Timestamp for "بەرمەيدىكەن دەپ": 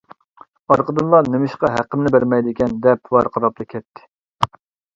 2.17-3.15